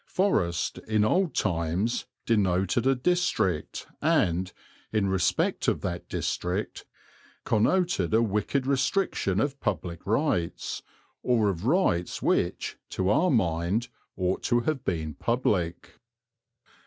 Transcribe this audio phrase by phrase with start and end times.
[0.07, 4.51] "Forest" in old times denoted a district and,
[4.91, 6.87] in respect of that district,
[7.43, 10.81] connoted a wicked restriction of public rights,
[11.21, 15.99] or of rights which, to our mind, ought to have been public.